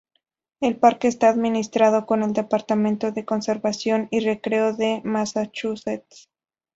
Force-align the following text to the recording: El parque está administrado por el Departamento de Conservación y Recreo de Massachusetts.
El 0.61 0.77
parque 0.77 1.07
está 1.07 1.29
administrado 1.29 2.07
por 2.07 2.19
el 2.23 2.33
Departamento 2.33 3.11
de 3.11 3.23
Conservación 3.23 4.07
y 4.09 4.21
Recreo 4.21 4.73
de 4.73 4.99
Massachusetts. 5.03 6.27